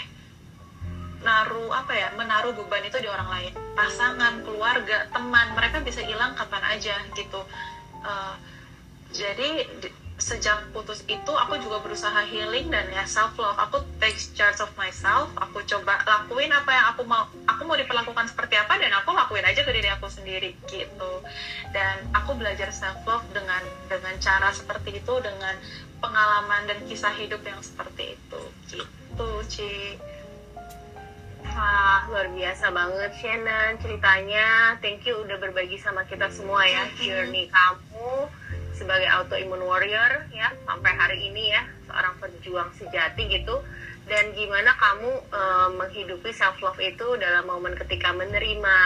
[1.22, 3.52] naruh apa ya menaruh beban itu di orang lain.
[3.74, 7.40] Pasangan keluarga teman mereka bisa hilang kapan aja gitu.
[8.02, 8.34] Uh,
[9.10, 9.66] jadi
[10.18, 14.66] sejak putus itu aku juga berusaha healing dan ya self love aku take charge of
[14.74, 17.30] myself aku coba lakuin apa yang aku mau.
[17.46, 21.12] Aku mau diperlakukan seperti apa dan aku lakuin aja ke diri aku sendiri gitu.
[21.74, 25.54] Dan aku belajar self love dengan dengan cara seperti itu dengan
[25.98, 28.42] pengalaman dan kisah hidup yang seperti itu.
[28.70, 29.70] Gitu Ci
[31.58, 34.78] Wah, luar biasa banget Shannon ceritanya.
[34.78, 38.30] Thank you udah berbagi sama kita semua ya journey kamu
[38.70, 43.58] sebagai autoimmune warrior ya sampai hari ini ya seorang pejuang sejati gitu.
[44.06, 48.76] Dan gimana kamu uh, menghidupi self love itu dalam momen ketika menerima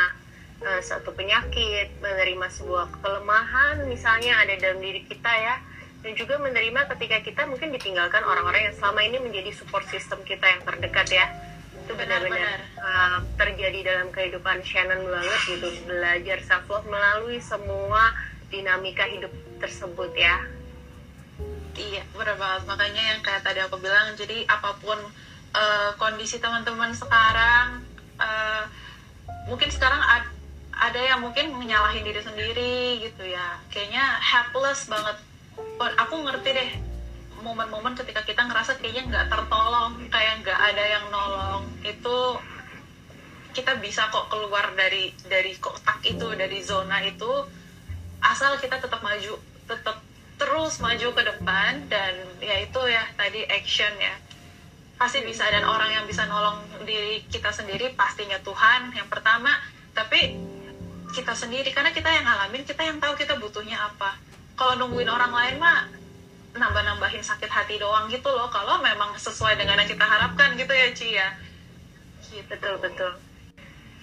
[0.65, 5.61] uh, suatu penyakit, menerima sebuah kelemahan misalnya ada dalam diri kita ya
[6.01, 10.49] dan juga menerima ketika kita mungkin ditinggalkan orang-orang yang selama ini menjadi support system kita
[10.49, 11.52] yang terdekat ya
[11.93, 15.69] itu benar-benar uh, terjadi dalam kehidupan Shannon banget gitu.
[15.85, 18.17] Belajar self love melalui semua
[18.49, 19.29] dinamika hidup
[19.61, 20.41] tersebut ya.
[21.77, 22.63] Iya benar banget.
[22.65, 24.97] Makanya yang kayak tadi aku bilang jadi apa pun
[25.53, 27.85] uh, kondisi teman-teman sekarang
[28.17, 28.65] uh,
[29.53, 30.25] mungkin sekarang ad,
[30.73, 33.61] ada yang mungkin menyalahin diri sendiri gitu ya.
[33.69, 35.21] Kayaknya helpless banget.
[35.77, 36.71] Aku ngerti deh
[37.43, 42.19] momen-momen ketika kita ngerasa kayaknya nggak tertolong kayak nggak ada yang nolong itu
[43.53, 47.29] kita bisa kok keluar dari dari kotak itu dari zona itu
[48.25, 49.37] asal kita tetap maju
[49.69, 50.01] tetap
[50.41, 54.17] terus maju ke depan dan ya itu ya tadi action ya.
[54.97, 59.51] Pasti bisa dan orang yang bisa nolong diri kita sendiri pastinya Tuhan yang pertama
[59.93, 60.39] tapi
[61.13, 64.17] kita sendiri karena kita yang ngalamin kita yang tahu kita butuhnya apa.
[64.57, 66.02] Kalau nungguin orang lain mah
[66.53, 70.89] nambah-nambahin sakit hati doang gitu loh kalau memang sesuai dengan yang kita harapkan gitu ya
[70.93, 71.29] Ci ya
[72.29, 72.45] gitu.
[72.53, 73.13] betul betul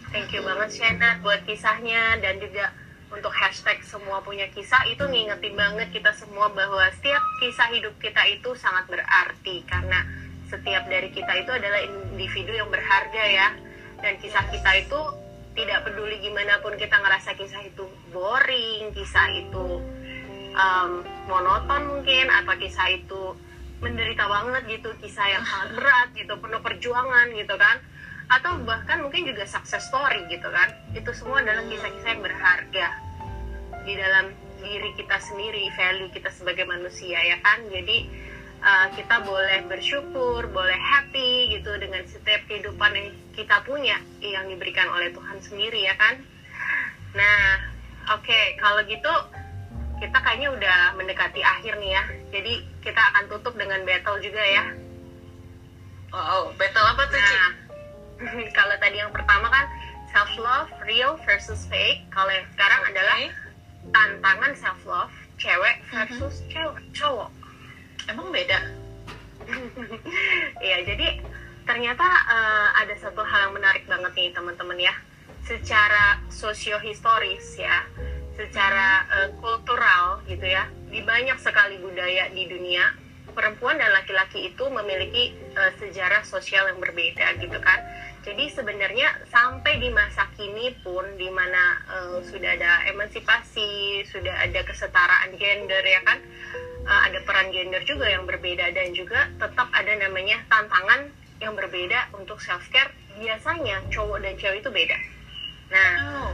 [0.09, 2.73] thank you banget Shena buat kisahnya dan juga
[3.09, 8.21] untuk hashtag semua punya kisah itu ngingetin banget kita semua bahwa setiap kisah hidup kita
[8.29, 10.05] itu sangat berarti karena
[10.49, 13.47] setiap dari kita itu adalah individu yang berharga ya
[14.01, 14.99] dan kisah kita itu
[15.53, 19.81] tidak peduli gimana pun kita ngerasa kisah itu boring kisah itu
[20.55, 23.35] um, monoton mungkin atau kisah itu
[23.79, 27.77] menderita banget gitu kisah yang sangat berat gitu penuh perjuangan gitu kan.
[28.29, 30.69] Atau bahkan mungkin juga success story gitu kan.
[30.93, 32.87] Itu semua adalah kisah-kisah yang berharga
[33.87, 34.25] di dalam
[34.59, 37.63] diri kita sendiri value kita sebagai manusia ya kan?
[37.71, 38.05] Jadi
[38.63, 44.87] uh, kita boleh bersyukur, boleh happy gitu dengan setiap kehidupan yang kita punya yang diberikan
[44.91, 46.19] oleh Tuhan sendiri ya kan.
[47.15, 47.41] Nah,
[48.13, 49.13] oke okay, kalau gitu
[49.99, 52.03] kita kayaknya udah mendekati akhir nih ya.
[52.31, 54.63] Jadi kita akan tutup dengan battle juga ya.
[56.09, 57.51] Oh, battle apa tuh nah,
[58.57, 59.69] kalau tadi yang pertama kan
[60.09, 62.07] self love real versus fake.
[62.09, 62.91] Kalau yang sekarang okay.
[62.95, 63.17] adalah
[63.93, 66.51] tantangan self love cewek versus mm -hmm.
[66.51, 67.31] cewek cowok
[68.11, 68.59] emang beda
[70.65, 71.25] Iya, jadi
[71.65, 74.93] ternyata uh, ada satu hal yang menarik banget nih teman-teman ya.
[75.41, 77.81] Secara sosiohistoris ya,
[78.39, 82.95] secara uh, kultural gitu ya, di banyak sekali budaya di dunia,
[83.35, 87.83] perempuan dan laki-laki itu memiliki uh, sejarah sosial yang berbeda gitu kan.
[88.23, 94.63] Jadi sebenarnya sampai di masa kini pun, di mana uh, sudah ada emansipasi, sudah ada
[94.63, 96.23] kesetaraan gender ya kan,
[96.87, 102.11] uh, ada peran gender juga yang berbeda dan juga tetap ada namanya tantangan yang berbeda
[102.15, 104.97] untuk self care biasanya cowok dan cewek itu beda
[105.69, 105.91] nah
[106.27, 106.31] oh.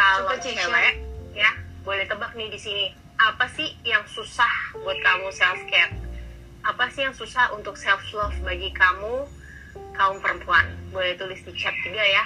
[0.00, 0.94] Kalau cewek
[1.36, 1.52] ya
[1.84, 2.86] boleh tebak nih di sini.
[3.20, 5.92] Apa sih yang susah buat kamu self care
[6.60, 9.24] apa sih yang susah untuk self love bagi kamu
[9.96, 10.68] kaum perempuan?
[10.92, 12.24] Boleh tulis di chat juga ya.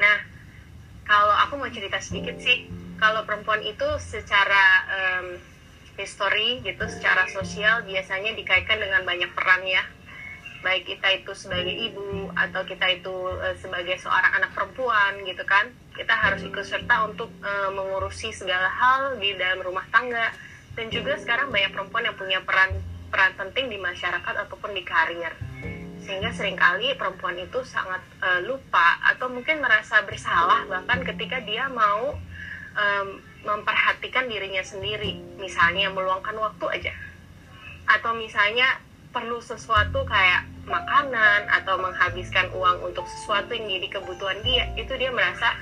[0.00, 0.16] Nah
[1.04, 2.68] kalau aku mau cerita sedikit sih.
[2.94, 5.26] Kalau perempuan itu secara um,
[5.98, 9.84] history gitu secara sosial biasanya dikaitkan dengan banyak peran ya.
[10.64, 15.68] Baik kita itu sebagai ibu atau kita itu uh, sebagai seorang anak perempuan gitu kan
[15.94, 20.34] kita harus ikut serta untuk uh, mengurusi segala hal di dalam rumah tangga.
[20.74, 22.74] Dan juga sekarang banyak perempuan yang punya peran
[23.14, 25.30] peran penting di masyarakat ataupun di karir.
[26.02, 31.70] Sehingga sering kali perempuan itu sangat uh, lupa atau mungkin merasa bersalah bahkan ketika dia
[31.70, 32.18] mau
[32.74, 33.08] um,
[33.46, 35.22] memperhatikan dirinya sendiri.
[35.38, 36.92] Misalnya meluangkan waktu aja.
[37.86, 38.82] Atau misalnya
[39.14, 45.14] perlu sesuatu kayak makanan atau menghabiskan uang untuk sesuatu yang jadi kebutuhan dia itu dia
[45.14, 45.54] merasa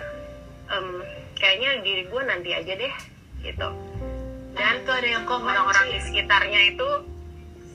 [0.73, 1.05] um,
[1.37, 2.95] kayaknya diri gue nanti aja deh
[3.45, 3.69] gitu.
[4.53, 6.89] Dan tuh ada yang orang-orang di sekitarnya itu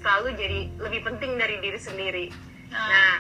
[0.02, 2.26] selalu jadi lebih penting dari diri sendiri.
[2.70, 3.14] Nah, nah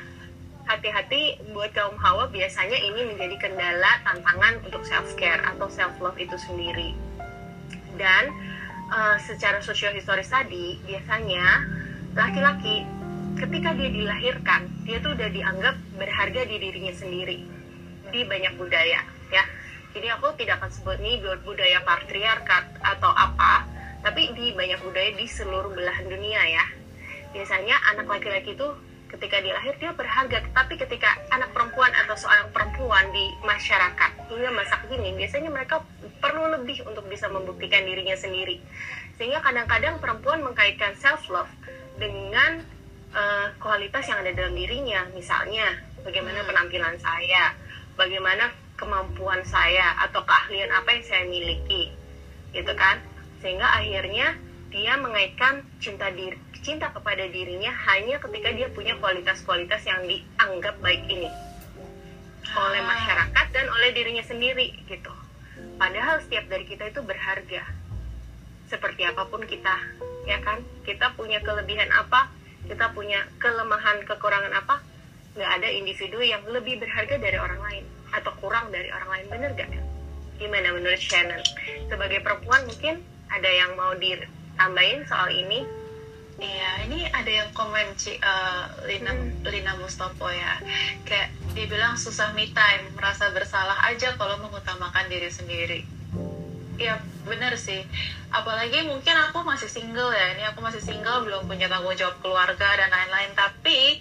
[0.67, 6.19] hati-hati buat kaum hawa biasanya ini menjadi kendala tantangan untuk self care atau self love
[6.19, 6.93] itu sendiri.
[7.97, 8.29] Dan
[8.93, 11.65] uh, secara historis tadi biasanya
[12.13, 12.85] laki-laki
[13.37, 17.45] ketika dia dilahirkan dia tuh udah dianggap berharga di dirinya sendiri
[18.09, 19.43] di banyak budaya ya
[19.95, 25.25] jadi aku tidak akan sebut ini budaya patriarkat atau apa tapi di banyak budaya di
[25.27, 26.65] seluruh belahan dunia ya.
[27.35, 28.67] Biasanya anak laki-laki itu
[29.07, 34.51] ketika dia lahir dia berharga tapi ketika anak perempuan atau seorang perempuan di masyarakat hingga
[34.51, 35.79] masa kini biasanya mereka
[36.19, 38.59] perlu lebih untuk bisa membuktikan dirinya sendiri.
[39.15, 41.49] Sehingga kadang-kadang perempuan mengkaitkan self love
[41.97, 42.61] dengan
[43.11, 45.09] uh, kualitas yang ada dalam dirinya.
[45.11, 46.47] Misalnya bagaimana hmm.
[46.47, 47.55] penampilan saya
[47.97, 51.91] bagaimana kemampuan saya atau keahlian apa yang saya miliki
[52.53, 53.01] gitu kan
[53.43, 54.37] sehingga akhirnya
[54.69, 61.03] dia mengaitkan cinta diri cinta kepada dirinya hanya ketika dia punya kualitas-kualitas yang dianggap baik
[61.09, 61.29] ini
[62.55, 62.87] oleh ah.
[62.87, 65.11] masyarakat dan oleh dirinya sendiri gitu.
[65.77, 67.63] Padahal setiap dari kita itu berharga.
[68.67, 69.75] Seperti apa pun kita,
[70.27, 70.59] ya kan?
[70.83, 72.27] Kita punya kelebihan apa?
[72.67, 74.83] Kita punya kelemahan, kekurangan apa?
[75.37, 77.85] Nggak ada individu yang lebih berharga dari orang lain.
[78.13, 79.69] Atau kurang dari orang lain bener gak
[80.37, 81.41] gimana menurut Shannon
[81.89, 85.65] sebagai perempuan mungkin ada yang mau ditambahin soal ini
[86.37, 89.41] Iya, ini ada yang komen Ci, uh, Lina hmm.
[89.41, 90.61] Lina Mustopo ya.
[91.01, 95.81] Kayak dibilang susah me time, merasa bersalah aja kalau mengutamakan diri sendiri.
[96.77, 97.81] Iya, bener sih.
[98.29, 100.37] Apalagi mungkin aku masih single ya.
[100.37, 103.33] Ini aku masih single, belum punya tanggung jawab keluarga dan lain-lain.
[103.33, 103.97] Tapi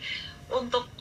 [0.52, 0.92] untuk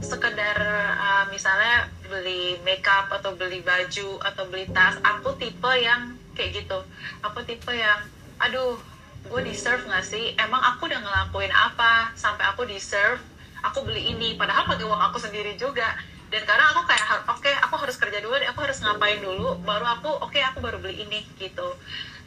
[0.00, 0.56] sekedar
[0.96, 6.78] uh, misalnya beli makeup atau beli baju atau beli tas, aku tipe yang kayak gitu.
[7.22, 8.00] Aku tipe yang,
[8.40, 8.80] aduh
[9.20, 10.32] gue deserve gak sih?
[10.40, 13.20] Emang aku udah ngelakuin apa sampai aku deserve
[13.60, 14.34] aku beli ini?
[14.34, 15.96] Padahal pakai uang aku sendiri juga.
[16.30, 19.82] Dan karena aku kayak oke okay, aku harus kerja dulu aku harus ngapain dulu baru
[19.98, 21.74] aku oke okay, aku baru beli ini gitu.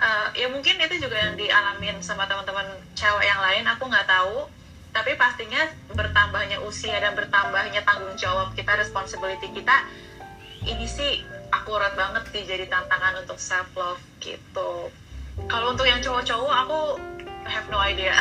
[0.03, 2.67] Uh, ya mungkin itu juga yang dialamin sama teman-teman
[2.99, 4.43] cewek yang lain aku nggak tahu
[4.93, 9.73] tapi pastinya bertambahnya usia dan bertambahnya tanggung jawab kita responsibility kita
[10.63, 14.93] ini sih akurat banget sih jadi tantangan untuk self love gitu.
[15.49, 16.79] Kalau untuk yang cowok-cowok aku
[17.49, 18.15] have no idea.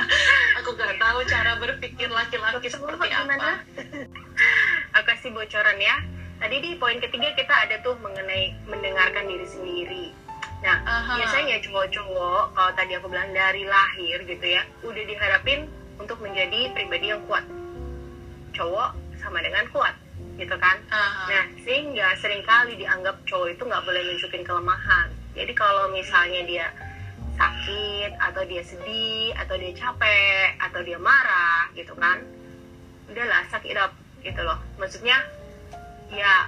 [0.60, 3.64] Aku gak tahu cara berpikir laki-laki seperti apa.
[4.98, 5.96] Aku kasih bocoran ya.
[6.38, 10.06] Tadi di poin ketiga kita ada tuh mengenai mendengarkan diri sendiri.
[10.60, 11.14] Nah Aha.
[11.22, 17.12] biasanya cowok-cowok kalau tadi aku bilang dari lahir gitu ya udah diharapin untuk menjadi pribadi
[17.12, 17.44] yang kuat.
[18.54, 19.94] Cowok sama dengan kuat
[20.38, 20.78] gitu kan?
[20.94, 21.26] Aha.
[21.26, 25.10] nah sehingga sering kali dianggap cowok itu nggak boleh nunjukin kelemahan.
[25.34, 26.66] Jadi kalau misalnya dia
[27.38, 32.22] sakit atau dia sedih atau dia capek atau dia marah gitu kan?
[33.10, 34.58] Udahlah sakit up gitu loh.
[34.78, 35.18] Maksudnya
[36.10, 36.46] ya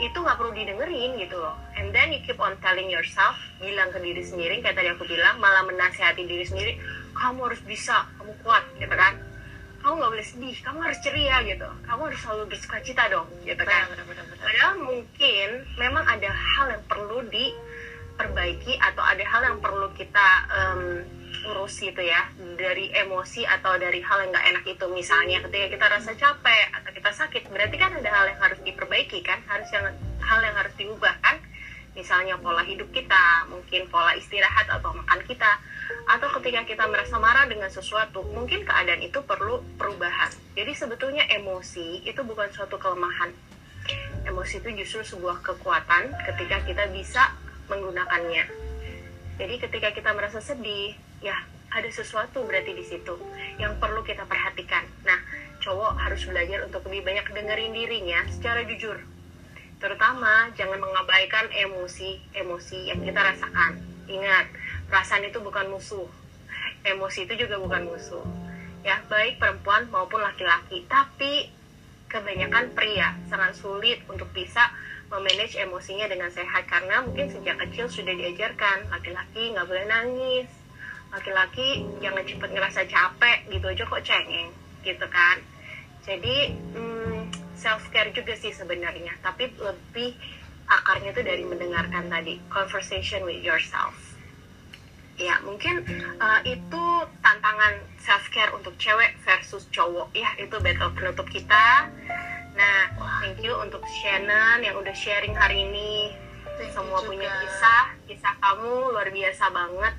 [0.00, 1.54] itu nggak perlu didengerin gitu loh.
[1.76, 5.36] And then you keep on telling yourself bilang ke diri sendiri kayak tadi aku bilang
[5.36, 6.72] malah menasihati diri sendiri
[7.12, 9.14] kamu harus bisa kamu kuat gitu kan.
[9.80, 11.68] Kamu nggak boleh sedih kamu harus ceria gitu.
[11.84, 13.86] Kamu harus selalu bersuka cita dong gitu kan.
[14.40, 17.52] Padahal mungkin memang ada hal yang perlu di
[18.16, 20.82] perbaiki atau ada hal yang perlu kita um,
[21.40, 22.28] urus gitu ya
[22.60, 24.84] dari emosi atau dari hal yang nggak enak itu.
[24.92, 26.64] Misalnya ketika kita rasa capek
[27.00, 27.48] kita sakit.
[27.48, 29.40] Berarti kan ada hal yang harus diperbaiki kan?
[29.48, 29.88] Harus yang
[30.20, 31.40] hal yang harus diubah kan?
[31.96, 35.58] Misalnya pola hidup kita mungkin pola istirahat atau makan kita
[36.06, 40.28] atau ketika kita merasa marah dengan sesuatu mungkin keadaan itu perlu perubahan.
[40.54, 43.32] Jadi sebetulnya emosi itu bukan suatu kelemahan.
[44.28, 47.32] Emosi itu justru sebuah kekuatan ketika kita bisa
[47.72, 48.44] menggunakannya.
[49.40, 51.34] Jadi ketika kita merasa sedih, ya
[51.70, 53.14] ada sesuatu berarti di situ
[53.56, 54.84] yang perlu kita perhatikan.
[55.06, 55.18] Nah,
[55.60, 58.96] cowok harus belajar untuk lebih banyak dengerin dirinya secara jujur.
[59.80, 63.80] Terutama jangan mengabaikan emosi-emosi yang kita rasakan.
[64.08, 64.52] Ingat,
[64.88, 66.08] perasaan itu bukan musuh.
[66.84, 68.24] Emosi itu juga bukan musuh.
[68.80, 70.84] Ya, baik perempuan maupun laki-laki.
[70.88, 71.48] Tapi
[72.10, 74.68] kebanyakan pria sangat sulit untuk bisa
[75.10, 80.46] memanage emosinya dengan sehat karena mungkin sejak kecil sudah diajarkan laki-laki nggak boleh nangis
[81.10, 84.50] laki-laki jangan cepet ngerasa capek gitu aja kok cengeng
[84.82, 85.40] gitu kan.
[86.04, 90.16] Jadi hmm, self care juga sih sebenarnya tapi lebih
[90.70, 93.92] akarnya tuh dari mendengarkan tadi conversation with yourself.
[95.20, 95.84] Ya mungkin
[96.16, 96.84] uh, itu
[97.20, 100.08] tantangan self care untuk cewek versus cowok.
[100.16, 101.92] Ya itu battle penutup kita.
[102.56, 102.80] Nah,
[103.20, 106.12] thank you untuk Shannon yang udah sharing hari ini.
[106.60, 109.94] Thank Semua punya kisah, kisah kamu luar biasa banget.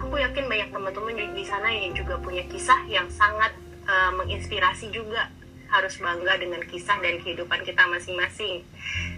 [0.00, 3.52] Aku yakin banyak teman-teman di sana yang juga punya kisah yang sangat
[3.86, 5.30] uh, menginspirasi juga.
[5.66, 8.62] Harus bangga dengan kisah dan kehidupan kita masing-masing.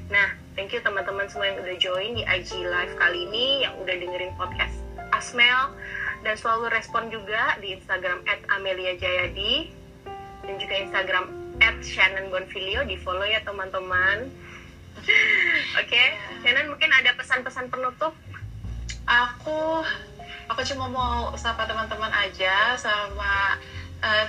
[0.08, 3.92] Nah, thank you teman-teman semua yang udah join di IG Live kali ini, yang udah
[3.92, 4.72] dengerin podcast
[5.12, 5.76] Asmel,
[6.24, 9.70] dan selalu respon juga di Instagram @ameliajayadi
[10.48, 11.24] dan juga Instagram
[11.60, 14.30] at Shannon Bonfilio di follow ya teman-teman
[15.80, 16.16] oke okay.
[16.42, 18.14] Shannon mungkin ada pesan-pesan penutup
[19.06, 19.84] aku
[20.48, 23.57] aku cuma mau sapa teman-teman aja sama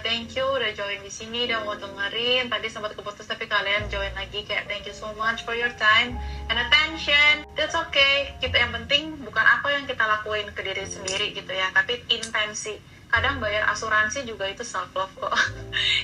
[0.09, 2.49] thank you udah join di sini udah mau dengerin.
[2.49, 4.41] Tadi sempat keputus tapi kalian join lagi.
[4.41, 6.17] Kayak thank you so much for your time
[6.49, 7.45] and attention.
[7.53, 8.33] That's okay.
[8.41, 12.81] Kita yang penting bukan apa yang kita lakuin ke diri sendiri gitu ya tapi intensi.
[13.09, 15.29] Kadang bayar asuransi juga itu self love kok.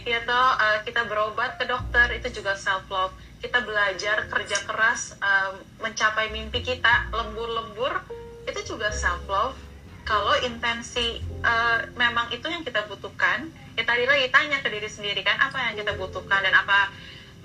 [0.05, 5.17] Ya toh uh, kita berobat ke dokter itu juga self love kita belajar kerja keras
[5.21, 8.05] um, mencapai mimpi kita lembur-lembur
[8.45, 9.57] itu juga self love
[10.05, 15.25] kalau intensi uh, memang itu yang kita butuhkan ya tadi lagi tanya ke diri sendiri
[15.25, 16.93] kan apa yang kita butuhkan dan apa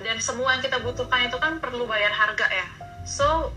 [0.00, 2.66] dan semua yang kita butuhkan itu kan perlu bayar harga ya
[3.08, 3.50] so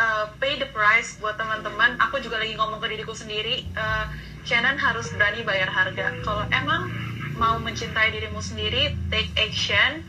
[0.00, 4.08] uh, pay the price buat teman-teman aku juga lagi ngomong ke diriku sendiri uh,
[4.46, 6.22] Shannon harus berani bayar harga.
[6.22, 6.86] Kalau emang
[7.34, 10.06] mau mencintai dirimu sendiri, take action.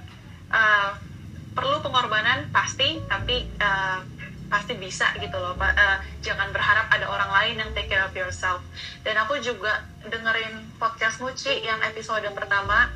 [0.53, 0.93] Uh,
[1.57, 4.05] perlu pengorbanan pasti tapi uh,
[4.47, 8.63] pasti bisa gitu loh uh, jangan berharap ada orang lain yang take care of yourself.
[9.03, 12.91] Dan aku juga dengerin podcast Muci yang episode pertama.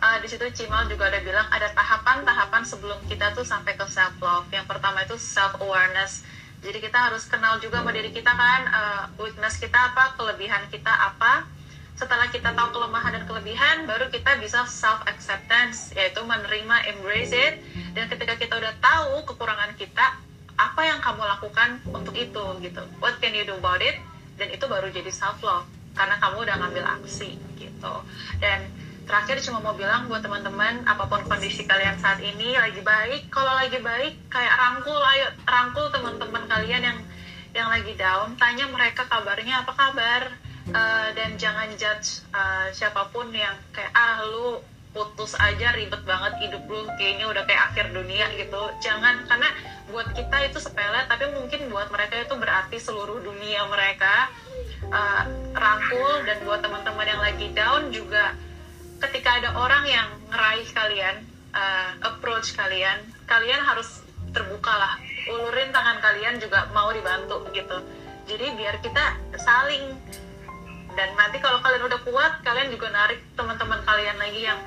[0.00, 4.16] Uh, di situ Cimal juga ada bilang ada tahapan-tahapan sebelum kita tuh sampai ke self
[4.24, 6.24] love yang pertama itu self awareness
[6.60, 10.88] jadi kita harus kenal juga sama diri kita kan uh, weakness kita apa kelebihan kita
[10.88, 11.48] apa
[11.98, 17.60] setelah kita tahu kelemahan dan kelebihan baru kita bisa self acceptance yaitu menerima embrace it.
[17.92, 20.16] Dan ketika kita udah tahu kekurangan kita
[20.60, 22.82] apa yang kamu lakukan untuk itu gitu.
[23.00, 23.96] What can you do about it?
[24.36, 27.94] Dan itu baru jadi self love karena kamu udah ngambil aksi gitu.
[28.40, 28.68] Dan
[29.04, 33.28] terakhir cuma mau bilang buat teman-teman apa pun kondisi kalian saat ini lagi baik.
[33.28, 36.98] Kalau lagi baik kayak rangkul ayo rangkul teman-teman kalian yang
[37.52, 38.36] yang lagi down.
[38.38, 40.22] Tanya mereka kabarnya apa kabar
[40.74, 46.34] uh, dan jangan judge uh, siapa pun yang kayak ah lu putus aja ribet banget
[46.42, 48.62] hidup lu kayaknya udah kayak akhir dunia gitu.
[48.82, 49.48] Jangan karena
[49.90, 54.30] buat kita itu sepele tapi mungkin buat mereka itu berarti seluruh dunia mereka
[54.90, 55.22] uh,
[55.54, 56.26] rangkul.
[56.26, 58.34] Dan buat teman-teman yang lagi down juga
[58.98, 61.16] ketika ada orang yang ngeraih kalian
[61.54, 62.98] uh, approach kalian
[63.30, 64.02] kalian harus
[64.34, 64.98] terbuka lah.
[65.30, 67.78] Ulurin tangan kalian juga mau dibantu gitu.
[68.26, 69.94] Jadi biar kita saling
[71.00, 74.60] dan nanti kalau kalian udah kuat kalian juga narik teman-teman kalian lagi yang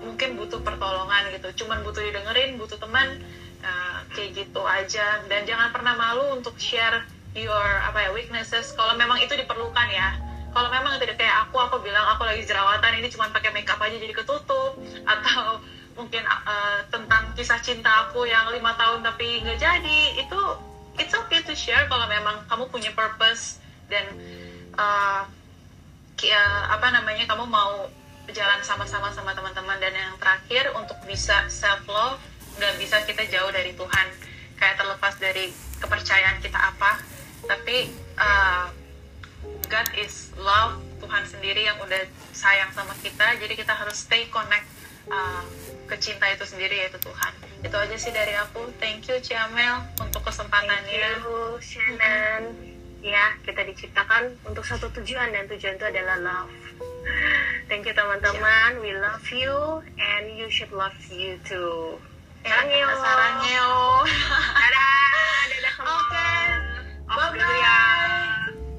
[0.00, 1.64] mungkin butuh pertolongan gitu.
[1.64, 3.20] Cuman butuh didengerin butuh teman
[3.60, 5.20] uh, kayak gitu aja.
[5.28, 7.04] Dan jangan pernah malu untuk share
[7.36, 8.72] your apa ya weaknesses.
[8.72, 10.16] Kalau memang itu diperlukan ya.
[10.48, 14.00] Kalau memang tidak kayak aku aku bilang aku lagi jerawatan ini cuma pakai makeup aja
[14.00, 14.80] jadi ketutup.
[15.04, 15.60] Atau
[15.92, 20.40] mungkin uh, tentang kisah cinta aku yang lima tahun tapi nggak jadi itu
[20.96, 23.60] it's okay to share kalau memang kamu punya purpose.
[23.92, 24.08] Dan
[24.80, 25.28] uh,
[26.24, 27.88] ya, apa namanya kamu mau
[28.30, 29.78] jalan sama-sama sama teman-teman.
[29.80, 32.20] Dan yang terakhir untuk bisa self love
[32.60, 34.06] nggak bisa kita jauh dari Tuhan.
[34.60, 35.50] Kayak terlepas dari
[35.80, 37.00] kepercayaan kita apa.
[37.48, 37.88] Tapi
[38.20, 38.68] uh,
[39.70, 42.04] God is love Tuhan sendiri yang udah
[42.36, 43.40] sayang sama kita.
[43.40, 44.68] Jadi kita harus stay connect
[45.08, 45.42] uh,
[45.88, 47.32] ke cinta itu sendiri yaitu Tuhan.
[47.64, 48.68] Itu aja sih dari aku.
[48.76, 50.84] Thank you Ciamel untuk kesempatannya.
[50.84, 52.69] Thank you Shannon
[53.00, 56.52] ya kita diciptakan untuk satu tujuan dan tujuan itu adalah love.
[57.66, 58.76] Thank you teman-teman.
[58.76, 58.82] Yeah.
[58.82, 61.96] we love you and you should love you too.
[62.44, 63.70] Sarang yo sarang yo
[64.60, 65.40] dadah.
[65.48, 65.92] Dadah semua.
[65.92, 66.08] Oke.
[66.08, 66.44] Okay.
[67.10, 67.14] Ya.
[67.16, 68.69] bye bye